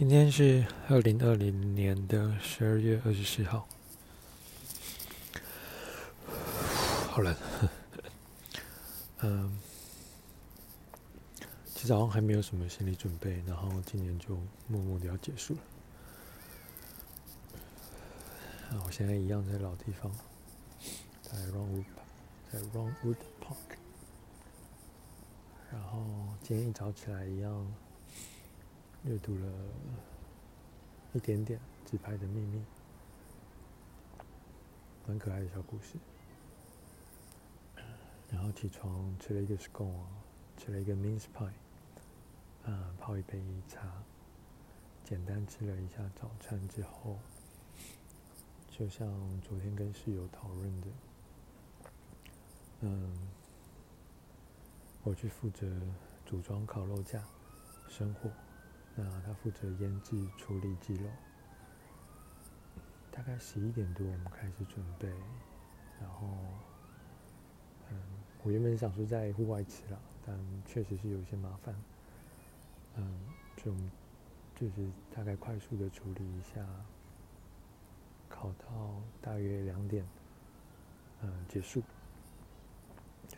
[0.00, 3.68] 今天是二零二零年的十二月二十四号，
[7.10, 7.36] 好冷。
[9.20, 9.60] 嗯，
[11.74, 15.60] 其实好像还没有什么心理准备，然后今年就默默的要结束了。
[18.70, 20.10] 啊，我现在一样在老地方，
[21.20, 21.84] 在 r o n w o o d
[22.50, 23.76] 在 r o n w o o d Park。
[25.70, 26.02] 然后
[26.42, 27.70] 今天一早起来一样。
[29.04, 29.50] 阅读了
[31.14, 31.58] 一点点
[31.90, 32.58] 《纸牌的秘密》，
[35.06, 35.96] 蛮可爱的小故事。
[38.30, 40.04] 然后起床吃了一个 scone，
[40.58, 41.50] 吃了一个 mince pie，
[42.70, 43.90] 啊，泡一杯茶，
[45.02, 47.18] 简单吃了一下早餐之后，
[48.70, 49.08] 就像
[49.40, 50.86] 昨天跟室友讨论的，
[52.80, 53.16] 嗯，
[55.04, 55.66] 我去负责
[56.26, 57.24] 组装烤肉架，
[57.88, 58.30] 生火。
[58.96, 61.08] 那他负责腌制处理鸡肉，
[63.10, 65.08] 大概十一点多我们开始准备，
[66.00, 66.28] 然后，
[67.90, 67.96] 嗯，
[68.42, 71.74] 我原本想说在户外吃了，但确实是有些麻烦，
[72.96, 73.20] 嗯，
[73.56, 73.72] 就
[74.54, 76.66] 就是大概快速的处理一下，
[78.28, 80.04] 烤到大约两点，
[81.22, 81.82] 嗯，结束，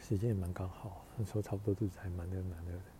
[0.00, 2.91] 时间也蛮刚好，那时候差不多肚子还蛮饿蛮饿的。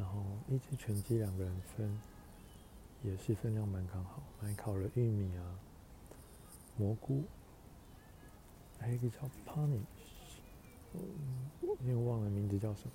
[0.00, 2.00] 然后一只全鸡两个人分，
[3.02, 4.22] 也是分量蛮刚好。
[4.40, 5.58] 还烤了玉米啊，
[6.78, 7.22] 蘑菇，
[8.78, 9.84] 还有一个叫 panish，
[11.82, 12.92] 因为忘了名字叫什么，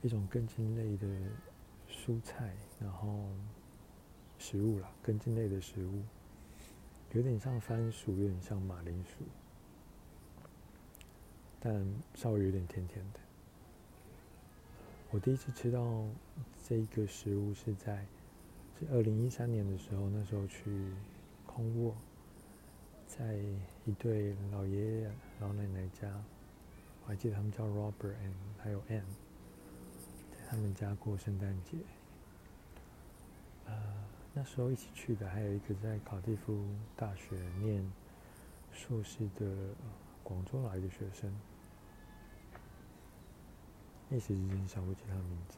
[0.00, 1.08] 一种根茎类的
[1.90, 3.26] 蔬菜，然后
[4.38, 6.02] 食物啦，根茎类的食物，
[7.14, 9.24] 有点像番薯，有点像马铃薯，
[11.58, 13.18] 但稍微有点甜甜的。
[15.12, 16.06] 我第一次吃到
[16.66, 18.06] 这一个食物是在
[18.78, 20.90] 是二零一三年的时候，那时候去
[21.46, 21.94] 空沃，
[23.06, 23.36] 在
[23.84, 26.08] 一对老爷爷老奶奶家，
[27.02, 29.04] 我还记得他们叫 Robert and 还有 Ann，
[30.30, 31.76] 在他们家过圣诞节。
[33.66, 33.74] 呃，
[34.32, 37.86] 那时候一起去的还有一个在考蒂夫大学念
[38.72, 39.46] 硕士的
[40.22, 41.30] 广州来的学生。
[44.14, 45.56] 一时之间想不起他的名字。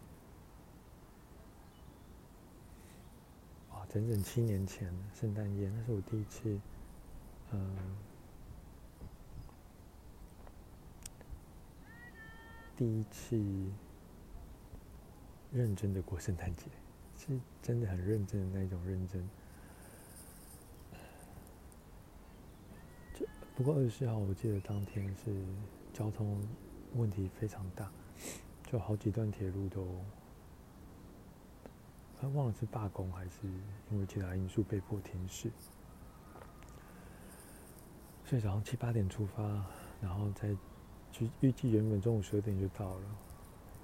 [3.72, 6.60] 哇，整整七年前圣诞夜，那是我第一次，
[7.50, 7.76] 嗯，
[12.76, 13.36] 第一次
[15.52, 16.66] 认真的过圣诞节，
[17.18, 19.28] 是真的很认真的那种认真。
[23.56, 25.44] 不过二十四号，我记得当天是
[25.92, 26.40] 交通
[26.94, 27.90] 问题非常大。
[28.64, 29.86] 就好几段铁路都，
[32.20, 33.46] 他忘了是罢工还是
[33.90, 35.50] 因为其他因素被迫停驶，
[38.24, 39.42] 所以早上七八点出发，
[40.00, 40.48] 然后再
[41.20, 43.02] 预预计原本中午十二点就到了，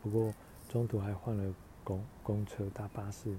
[0.02, 0.34] 不过
[0.68, 1.54] 中途还换了
[1.84, 3.36] 公公车搭巴士，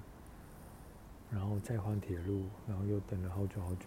[1.29, 3.85] 然后再换铁路，然后又等了好久好久，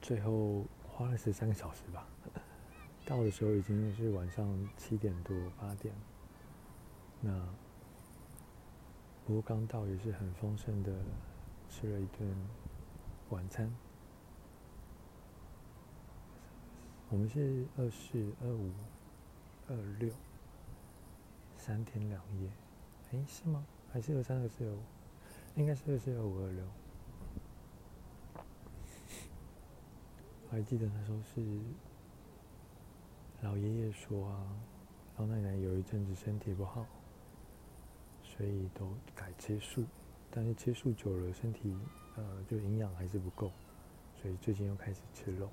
[0.00, 2.06] 最后花了十三个小时吧。
[3.08, 5.94] 到的时候已经是晚上七点多八点，
[7.22, 7.48] 那
[9.24, 10.92] 不过刚到也是很丰盛的，
[11.70, 12.28] 吃了一顿
[13.30, 13.74] 晚餐。
[17.08, 18.70] 我们是二四二五
[19.68, 20.12] 二六
[21.56, 22.50] 三天两夜，
[23.12, 23.64] 哎，是吗？
[23.90, 24.82] 还是二三二四二五？
[25.56, 26.62] 应该是二四二五二六。
[30.50, 31.42] 我还记得那时候是。
[33.40, 34.56] 老爷爷说啊，
[35.16, 36.84] 老奶奶有一阵子身体不好，
[38.20, 39.84] 所以都改吃素。
[40.28, 41.72] 但是吃素久了，身体
[42.16, 43.52] 呃就营养还是不够，
[44.20, 45.48] 所以最近又开始吃肉。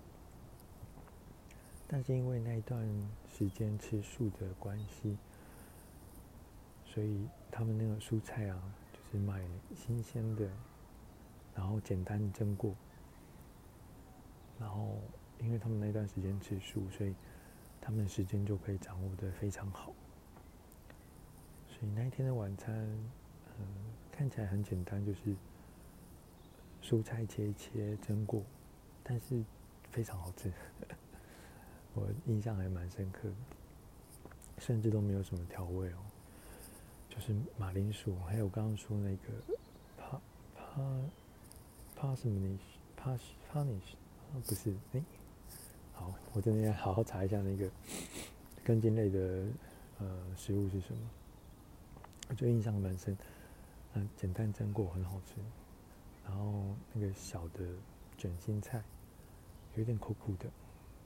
[1.88, 2.84] 但是因为那一段
[3.32, 5.16] 时间吃素的关系，
[6.86, 8.60] 所以他们那个蔬菜啊，
[8.94, 9.46] 就是买
[9.76, 10.50] 新鲜的，
[11.54, 12.74] 然后简单蒸过。
[14.60, 14.98] 然后
[15.40, 17.14] 因为他们那段时间吃素，所以。
[17.86, 19.94] 他们时间就可以掌握得非常好，
[21.70, 22.74] 所以那一天的晚餐，
[23.60, 23.66] 嗯，
[24.12, 25.36] 看起来很简单，就是
[26.82, 28.42] 蔬菜切一切蒸过，
[29.04, 29.44] 但是
[29.92, 30.52] 非常好吃，
[31.94, 33.36] 我印象还蛮深刻的，
[34.58, 35.98] 甚至都没有什么调味哦，
[37.08, 39.32] 就是马铃薯，还有刚刚说那个
[39.96, 40.20] 帕
[40.56, 40.82] 帕
[41.96, 42.58] 帕什么尼
[42.98, 43.16] 帕
[43.48, 43.96] 帕尼什，
[44.42, 45.04] 不是哎。
[45.96, 47.70] 好，我真的要好好查一下那个
[48.64, 49.48] 根茎类的
[50.00, 50.06] 呃
[50.36, 51.00] 食物是什么。
[52.30, 53.18] 我就印象蛮深。
[53.94, 55.36] 嗯，简单蒸过很好吃。
[56.26, 57.64] 然后那个小的
[58.18, 58.84] 卷心菜，
[59.76, 60.46] 有点苦苦的，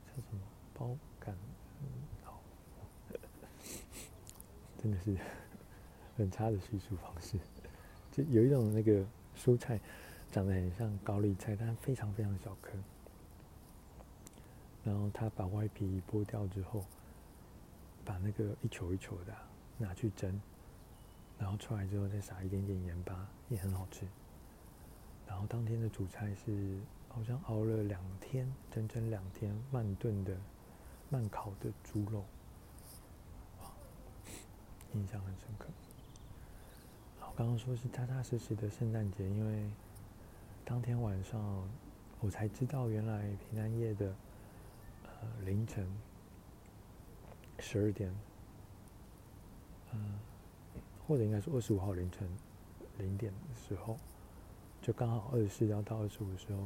[0.07, 0.41] 叫什么
[0.74, 1.35] 包干？
[1.81, 1.88] 嗯，
[2.24, 2.42] 好，
[4.81, 5.15] 真的是
[6.18, 7.38] 很差的叙述方式。
[8.12, 9.06] 就有一种那个
[9.38, 9.80] 蔬菜
[10.31, 12.71] 长得很像高丽菜，但非常非常小颗。
[14.83, 16.85] 然后他把外皮剥掉之后，
[18.05, 19.33] 把那个一球一球的
[19.77, 20.41] 拿去蒸，
[21.37, 24.07] 然后出来之后再撒一点点盐巴，也很好吃。
[25.27, 30.35] 然后当天的主菜是好像熬了两天，整整两天慢炖的、
[31.09, 32.23] 慢烤的猪肉，
[33.61, 33.71] 哇，
[34.93, 35.67] 印象很深刻。
[37.21, 39.69] 我刚刚说是踏踏实实的圣诞节，因为
[40.65, 41.63] 当天晚上
[42.19, 44.13] 我才知道，原来平安夜的
[45.45, 45.88] 凌晨
[47.60, 48.13] 十二点，
[49.92, 50.19] 嗯，
[51.07, 52.27] 或者应该是二十五号凌晨
[52.98, 53.98] 零点的时候。
[54.81, 56.66] 就刚好二十四要到二十五的时候，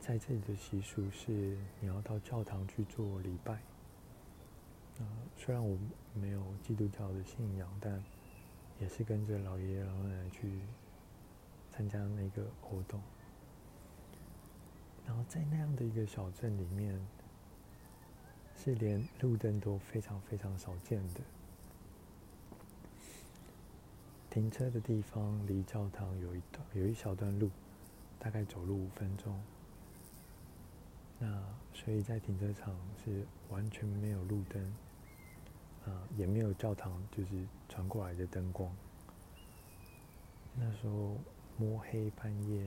[0.00, 3.60] 在这里的习俗是你要到教堂去做礼拜。
[4.98, 5.06] 呃，
[5.36, 5.76] 虽然我
[6.14, 8.02] 没有基督教的信仰，但
[8.80, 10.60] 也是跟着老爷爷老奶奶去
[11.70, 13.00] 参加那个活动。
[15.06, 16.98] 然后在那样的一个小镇里面，
[18.56, 21.20] 是连路灯都非常非常少见的。
[24.30, 27.50] 停车的地方离教堂有一段有一小段路，
[28.18, 29.40] 大概走路五分钟。
[31.20, 31.40] 那
[31.72, 34.74] 所以在停车场是完全没有路灯，
[35.86, 38.74] 啊，也没有教堂就是传过来的灯光。
[40.56, 41.16] 那时候
[41.56, 42.66] 摸黑半夜，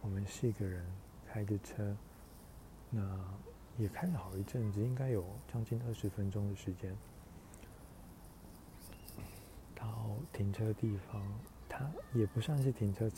[0.00, 0.84] 我们四个人
[1.26, 1.96] 开着车，
[2.90, 3.00] 那
[3.76, 6.96] 也开了好一阵子，应该有将近二十分钟的时间。
[9.74, 11.22] 到停车地方，
[11.68, 13.10] 它也不算是停车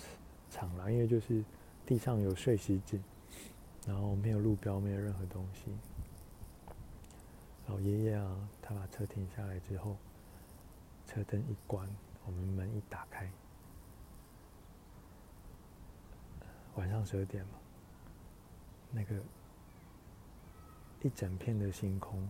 [0.50, 1.43] 场啦，因为就是
[1.87, 3.00] 地上有碎石子，
[3.87, 5.73] 然后没有路标，没有任何东西。
[7.67, 9.97] 老爷爷啊，他把车停下来之后，
[11.06, 11.88] 车灯一关，
[12.27, 13.31] 我们门一打开，
[16.81, 17.53] 晚上十二点嘛，
[18.91, 19.15] 那个
[21.03, 22.27] 一整片的星空，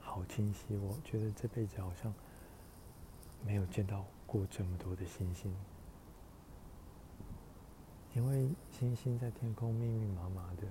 [0.00, 2.12] 好清晰，我觉得这辈子好像。
[3.44, 5.52] 没有见到过这么多的星星，
[8.14, 10.62] 因为星星在天空密密麻麻的，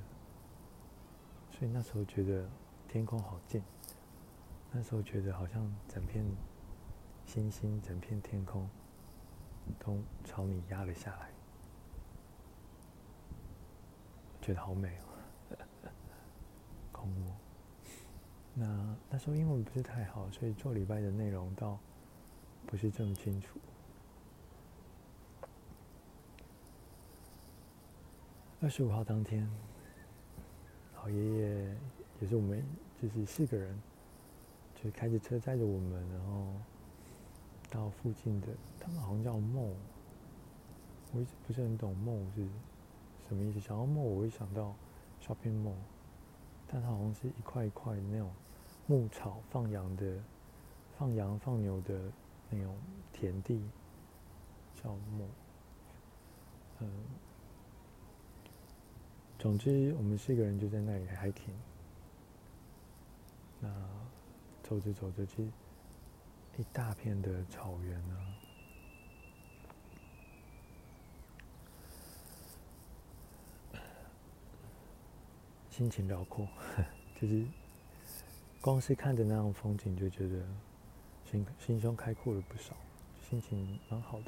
[1.52, 2.50] 所以那时候觉得
[2.88, 3.62] 天空好近。
[4.72, 6.24] 那时候觉得好像整片
[7.26, 8.70] 星星、整片天空
[9.78, 11.31] 都朝你压了下来，
[14.42, 15.58] 觉得好美哦，
[16.92, 17.32] 空无。
[18.54, 21.80] 那那时候英文不是太好，所以做礼拜的内容到。
[22.68, 23.60] 不是这么清楚。
[28.62, 29.50] 二十五号当天，
[30.96, 31.76] 老爷爷
[32.22, 32.64] 也是我们，
[33.02, 33.76] 就是四个人，
[34.76, 36.54] 就开着车载着我们，然后
[37.72, 38.48] 到附近的，
[38.80, 39.74] 他们好像叫 mall，
[41.12, 42.48] 我一直不是很懂 mall 是
[43.32, 43.60] 什么意思。
[43.62, 44.76] 想要 mall，我会想到
[45.26, 45.80] shopping mall，
[46.68, 48.30] 但它好像是一块一块的那种
[48.88, 50.22] 牧草放羊的，
[50.98, 52.12] 放羊放牛的。
[52.54, 52.76] 那种
[53.14, 53.64] 田地
[54.76, 55.30] 叫梦，
[56.80, 56.92] 嗯，
[59.40, 61.56] 总之我们四个人就在那里 hiking。
[63.62, 63.74] 那
[64.62, 65.50] 走着走着，其实
[66.58, 68.31] 一大片的草原啊，
[75.72, 76.48] 心情辽阔，
[77.20, 77.44] 就是
[78.62, 80.46] 光是看着那样风景就觉得。
[81.24, 82.76] 心心胸开阔了不少，
[83.22, 84.26] 心情蛮好的。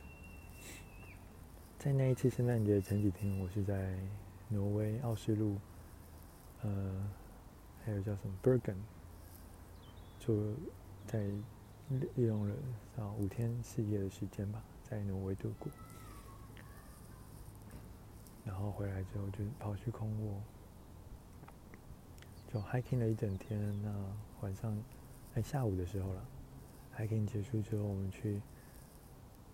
[1.77, 3.99] 在那一次圣诞节前几天，我是在
[4.47, 5.57] 挪威奥斯陆，
[6.61, 7.11] 呃，
[7.83, 8.77] 还有叫什么 Bergen，
[10.17, 10.53] 就
[11.05, 11.19] 在
[11.89, 12.55] 利用了
[12.97, 15.69] 啊五天四夜的时间吧，在挪威度过。
[18.45, 20.41] 然后回来之后就跑去空卧，
[22.53, 23.81] 就 hiking 了一整天。
[23.81, 23.91] 那
[24.41, 24.77] 晚上
[25.33, 26.23] 在下午的时候了。
[26.95, 28.39] hiking 结束之后，我们去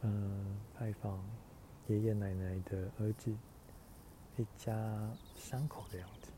[0.01, 1.23] 嗯拜访
[1.87, 3.31] 爷爷奶奶的儿子，
[4.35, 6.29] 一家三口的样子。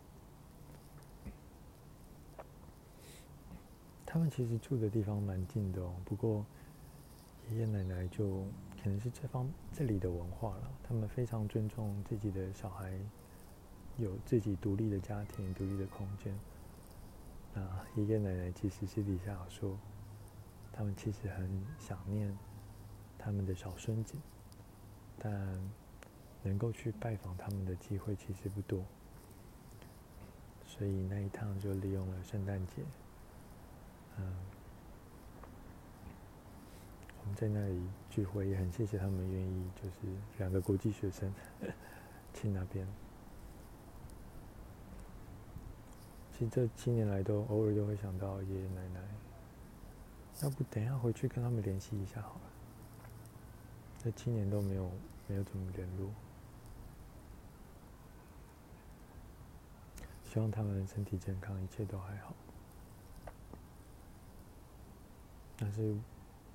[4.06, 6.46] 他们其实住的地方蛮近的哦，不过
[7.50, 8.44] 爷爷奶奶就
[8.84, 12.92] 可能是这方这里的文化了，他们非常尊重自己的小孩
[13.98, 16.38] 有自己独立的家庭、独立的空间。
[17.54, 17.62] 那
[17.96, 19.78] 爷爷奶奶其实私底下说。
[20.74, 22.36] 他们其实很想念
[23.20, 24.16] 他们的小孙子，
[25.20, 25.60] 但
[26.44, 28.82] 能够去拜访他们的机会其实不多，
[30.66, 32.76] 所以那一趟就利用了圣诞节，
[34.18, 34.34] 嗯，
[37.20, 39.98] 我们在那里聚会，也很谢谢他们愿意，就是
[40.38, 41.32] 两个国际学生
[42.34, 42.88] 去那边。
[46.42, 49.00] 其实这七年来都偶尔都会想到爷爷奶奶。
[50.42, 52.42] 要不等一下回去跟他们联系一下好了。
[54.00, 54.90] 这七年都没有
[55.28, 56.10] 没有怎么联络，
[60.24, 62.34] 希望他们身体健康，一切都还好。
[65.60, 65.96] 那是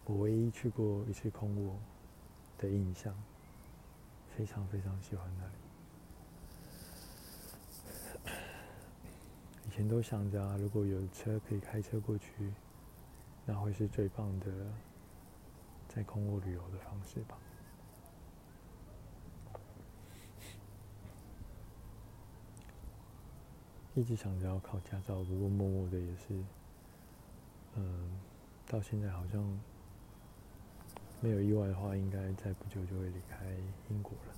[0.06, 1.76] 我唯一去过一次空屋
[2.58, 3.14] 的印象，
[4.36, 5.65] 非常非常喜欢那里。
[9.76, 12.32] 前都想着啊，如果有车可以开车过去。
[13.44, 14.46] 那会是最棒的
[15.86, 17.38] 在空卧旅游的方式吧。
[23.94, 26.42] 一直想着要考驾照，不过默默的也是，
[27.74, 28.18] 嗯，
[28.66, 29.60] 到现在好像
[31.20, 33.46] 没有意外的话，应该在不久就会离开
[33.90, 34.34] 英国了，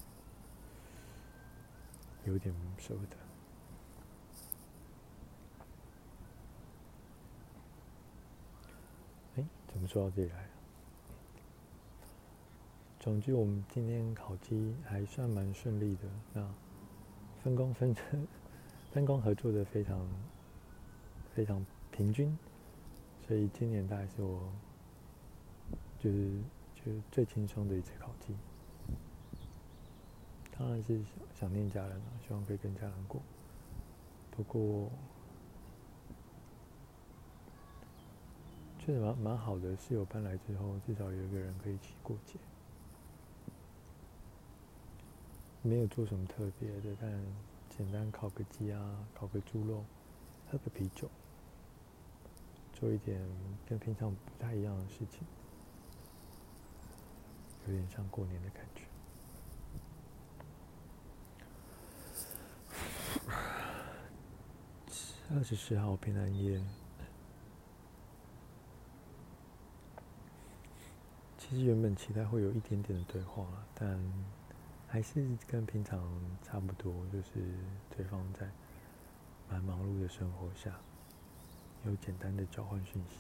[2.25, 3.28] 有点舍不得。
[9.79, 10.45] 怎么说到这里来？
[12.99, 16.03] 总之，我们今天考绩还算蛮顺利的。
[16.35, 16.53] 那
[17.45, 18.27] 分工分成，
[18.91, 20.05] 分工合作的非常
[21.33, 22.37] 非常平均，
[23.25, 24.53] 所以今年大概是我
[26.01, 26.41] 就是
[26.75, 28.35] 就是最轻松的一次考绩。
[30.59, 31.01] 当然是
[31.39, 33.23] 想念家人了，希望可以跟家人过。
[34.33, 34.91] 不过。
[38.95, 42.39] 是蛮蛮好的，室友搬来之后，至少有一个人可以一起过节。
[45.61, 47.23] 没有做什么特别的，但
[47.69, 49.85] 简单烤个鸡啊，烤个猪肉，
[50.51, 51.11] 喝个啤酒，
[52.73, 53.21] 做一点
[53.67, 55.21] 跟平常不太一样的事情，
[57.67, 58.85] 有点像过年的感觉。
[65.31, 66.59] 二十四号平安夜。
[71.49, 73.99] 其实原本期待会有一点点的对话，但
[74.87, 75.99] 还是跟平常
[76.43, 77.31] 差不多，就是
[77.97, 78.47] 对方在
[79.49, 80.79] 蛮忙碌的生活下，
[81.87, 83.17] 有简单的交换讯息。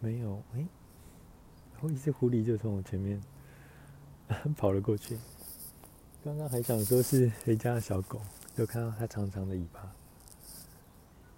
[0.00, 0.64] 没有，哎，
[1.72, 3.20] 然后一只狐狸就从我前面
[4.56, 5.18] 跑了过去。
[6.24, 8.20] 刚刚还想说是谁家的小狗，
[8.56, 9.80] 就看到它长长的尾巴。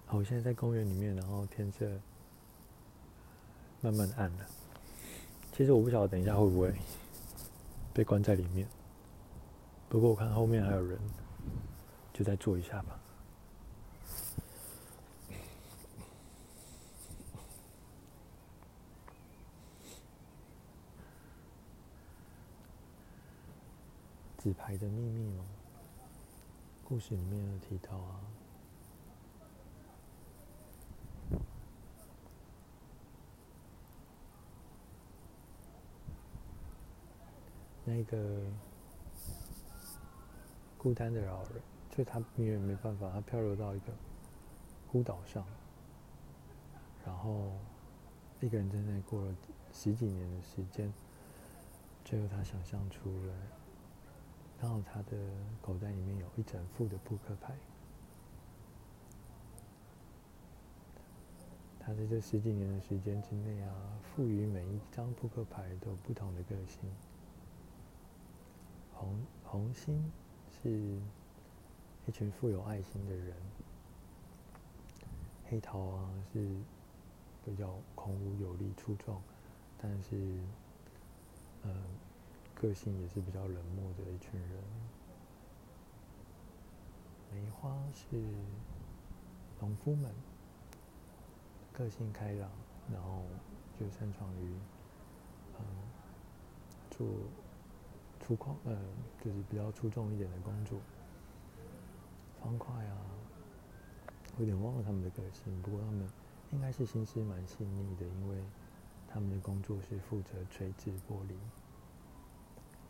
[0.07, 1.87] 好，我现在在公园里面，然后天色
[3.79, 4.45] 慢慢暗了。
[5.55, 6.73] 其实我不晓得等一下会不会
[7.93, 8.67] 被关在里面，
[9.87, 10.99] 不过我看后面还有人，
[12.11, 12.99] 就再坐一下吧。
[24.41, 25.45] 纸牌的秘密吗？
[26.83, 28.21] 故事里面有提到啊，
[37.85, 38.41] 那个
[40.75, 43.93] 孤单的老人，就他永远没办法，他漂流到一个
[44.91, 45.45] 孤岛上，
[47.05, 47.51] 然后
[48.39, 49.35] 一个人在那里过了
[49.71, 50.91] 十几年的时间，
[52.03, 53.33] 最后他想象出了。
[54.61, 55.17] 然后他的
[55.59, 57.55] 口袋里面有一整副的扑克牌，
[61.79, 66.79] 他在这十几年的时间之内啊，赋予每一张扑克牌都不同的个性。
[68.93, 70.11] 红红心
[70.61, 70.69] 是
[72.05, 73.35] 一群富有爱心的人，
[75.49, 76.55] 黑桃啊是
[77.43, 79.19] 比较孔武有力、粗壮，
[79.81, 80.37] 但是，
[81.63, 82.00] 嗯。
[82.61, 84.63] 个性也是比较冷漠的一群人。
[87.31, 88.21] 梅花是
[89.59, 90.13] 农夫们，
[91.73, 92.51] 个性开朗，
[92.93, 93.23] 然后
[93.79, 94.53] 就擅长于
[95.57, 95.65] 嗯
[96.91, 97.07] 做
[98.19, 98.77] 粗犷，呃
[99.23, 100.79] 就是比较出众一点的工作。
[102.43, 102.97] 方块啊，
[104.35, 106.07] 我有点忘了他们的个性，不过他们
[106.51, 108.37] 应该是心思蛮细腻的，因为
[109.07, 111.35] 他们的工作是负责垂直玻璃。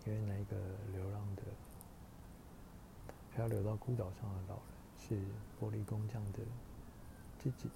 [0.05, 0.55] 因为那个
[0.93, 1.43] 流浪的
[3.35, 4.63] 漂流到孤岛上的老人
[4.97, 5.15] 是
[5.59, 6.39] 玻璃工匠的
[7.37, 7.69] 自己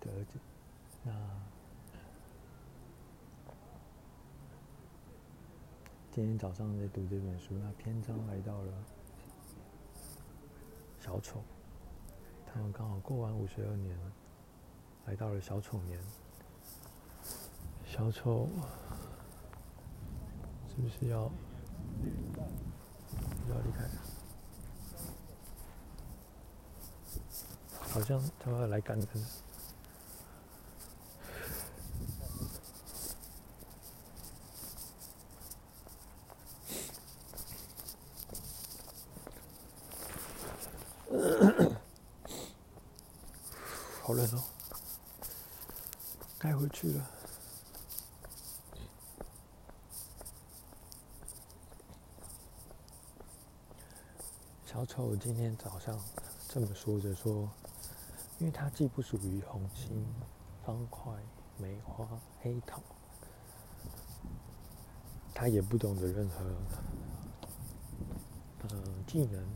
[0.00, 0.38] 的儿子。
[1.04, 1.12] 那
[6.10, 8.72] 今天早上在读这本书，那篇章来到了
[10.98, 11.42] 小丑，
[12.46, 13.96] 他们刚好过完五十二年，
[15.06, 16.00] 来到了小丑年。
[17.84, 18.48] 小丑
[20.80, 21.30] 是不是要
[23.50, 23.84] 要离开？
[27.78, 29.08] 好像他要来赶人。
[44.02, 44.42] 好冷哦，
[46.38, 47.06] 该回去了。
[54.64, 56.00] 小丑今天早上
[56.48, 57.46] 这么说着说，
[58.38, 60.02] 因为他既不属于红心、
[60.64, 61.12] 方块、
[61.58, 62.08] 梅花、
[62.40, 62.80] 黑桃，
[65.34, 66.46] 他也不懂得任何
[68.62, 69.46] 呃技能，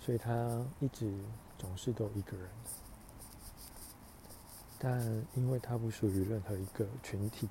[0.00, 1.14] 所以他一直
[1.58, 2.48] 总是都一个人。
[4.78, 5.02] 但
[5.34, 7.46] 因为他不属于任何一个群体。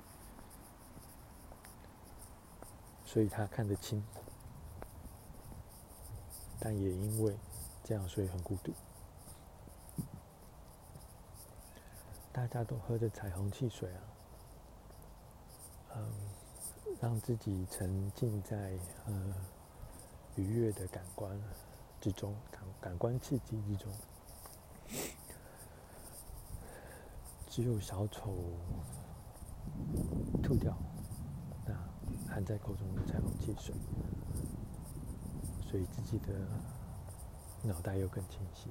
[3.06, 4.02] 所以他看得清，
[6.64, 7.36] 但也因为
[7.82, 8.72] 这样，所以很孤独。
[12.32, 14.00] 大家都喝着彩虹汽水啊，
[15.96, 16.10] 嗯，
[17.02, 19.34] 让自己沉浸在呃
[20.36, 21.38] 愉悦的感官
[22.00, 23.92] 之中，感感官刺激之中。
[27.50, 28.34] 只有小丑
[30.42, 30.74] 吐掉
[31.66, 31.74] 那。
[32.26, 33.72] 含在口中的彩虹汽水，
[35.74, 36.32] 所以自己的
[37.64, 38.70] 脑袋又更清晰。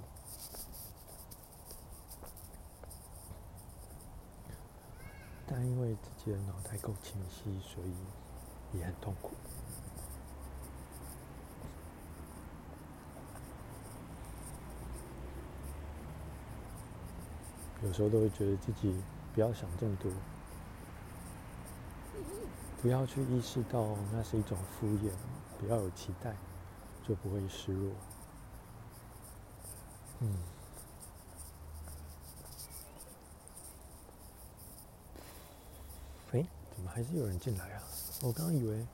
[5.45, 9.31] 但因为自己的脑袋够清晰，所以也很痛苦。
[17.81, 18.95] 有时候都会觉得自己
[19.33, 20.09] 不要想这么多。
[22.81, 25.11] 不要去意识到那是一种敷衍，
[25.59, 26.33] 不要有期待，
[27.07, 27.91] 就不会失落。
[30.21, 30.37] 嗯。
[36.31, 37.83] 诶，怎么还是有人进来啊？
[38.21, 38.87] 我刚刚以为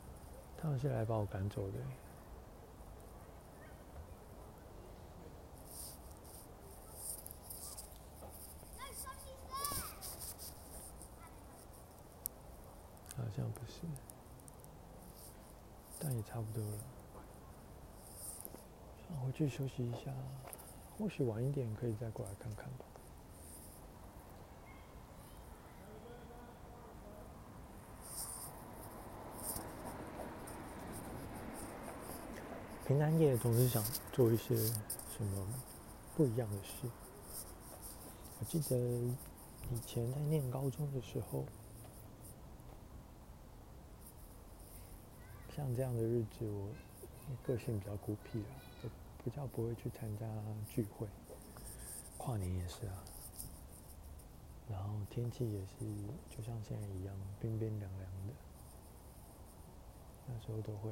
[0.58, 1.78] 他们是来把我赶走的
[13.36, 13.82] 像不是，
[16.00, 16.78] 但也差不多了。
[19.08, 20.12] 想回去休息一下，
[20.98, 22.84] 或许晚一点可以再过来看看吧。
[32.86, 35.48] 平安夜总是想做一些什么
[36.18, 36.90] 不一样的事。
[38.42, 41.46] 我记得以前在念高中的时候。
[45.56, 46.70] 像这样的日子，我
[47.46, 48.56] 个性比较孤僻啊，
[49.24, 50.26] 比较不会去参加
[50.68, 51.08] 聚会。
[52.18, 53.04] 跨年也是啊，
[54.70, 55.86] 然后天气也是，
[56.30, 58.34] 就像现在一样，冰冰凉凉的。
[60.28, 60.92] 那时候都会，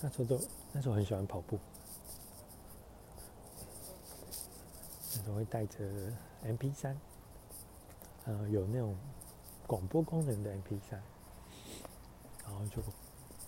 [0.00, 0.40] 那时候都，
[0.72, 1.58] 那时候很喜欢跑步。
[5.16, 5.78] 那时候会带着
[6.44, 6.94] MP3，
[8.24, 8.96] 呃，有那种
[9.66, 10.92] 广播功能的 MP3，
[12.44, 12.80] 然后就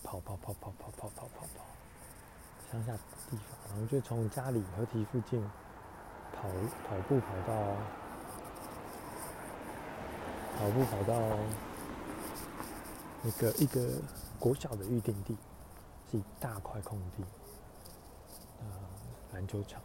[0.02, 1.64] 跑跑跑跑跑跑跑跑跑，
[2.72, 2.96] 乡下
[3.30, 5.40] 地方，然后就从家里河堤附近
[6.32, 6.48] 跑
[6.88, 7.76] 跑步跑到
[10.58, 11.38] 跑步跑到
[13.22, 14.02] 那个一个
[14.40, 15.36] 国小的预定地，
[16.10, 17.22] 是一大块空地，
[18.60, 18.66] 呃，
[19.32, 19.80] 篮球场。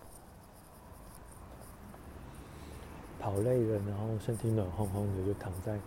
[3.20, 5.78] 跑累了然后身体暖烘烘的就躺在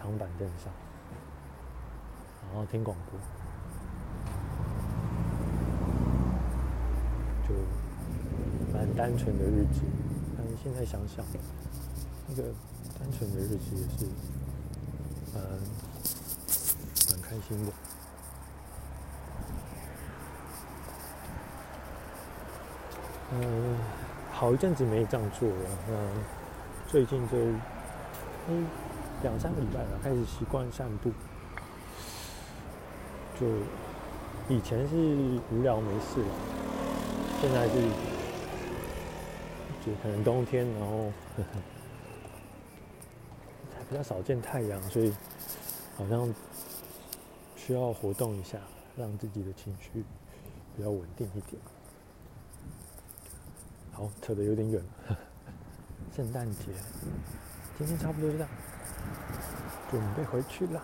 [0.00, 0.72] 长板凳上
[2.48, 3.18] 然后听广播。
[7.48, 7.54] 就
[8.72, 9.80] 蛮单纯的日子。
[10.36, 11.24] 但是现在想想
[12.28, 12.42] 那个
[12.98, 14.06] 单纯的日子也是
[15.34, 15.42] 蛮
[17.10, 17.72] 蛮开心的。
[23.34, 23.78] 嗯
[24.30, 26.41] 好一阵子没这样做了嗯
[26.92, 27.38] 最近这
[28.48, 28.66] 嗯
[29.22, 31.10] 两三个礼拜了，开始习惯散步。
[33.40, 33.46] 就
[34.54, 36.28] 以前是无聊没事了，
[37.40, 37.80] 现在是
[39.86, 41.44] 就可能冬天，然后呵呵
[43.74, 45.10] 还比较少见太阳，所以
[45.96, 46.28] 好像
[47.56, 48.58] 需要活动一下，
[48.98, 50.04] 让自己的情绪
[50.76, 51.62] 比较稳定一点。
[53.92, 55.16] 好，扯得有点远了。
[56.14, 56.66] 圣诞节
[57.78, 58.48] 今天差不多就这样，
[59.90, 60.82] 准备回去了。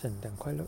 [0.00, 0.64] 圣诞快乐！